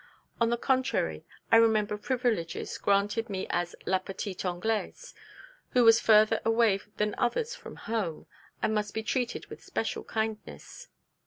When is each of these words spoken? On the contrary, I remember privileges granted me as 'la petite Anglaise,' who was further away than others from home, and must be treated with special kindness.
On 0.39 0.49
the 0.49 0.57
contrary, 0.57 1.25
I 1.51 1.57
remember 1.57 1.95
privileges 1.95 2.75
granted 2.79 3.29
me 3.29 3.45
as 3.51 3.75
'la 3.85 3.99
petite 3.99 4.43
Anglaise,' 4.43 5.13
who 5.73 5.83
was 5.83 5.99
further 5.99 6.39
away 6.43 6.79
than 6.97 7.13
others 7.19 7.53
from 7.53 7.75
home, 7.75 8.25
and 8.63 8.73
must 8.73 8.95
be 8.95 9.03
treated 9.03 9.45
with 9.51 9.63
special 9.63 10.03
kindness. 10.03 10.87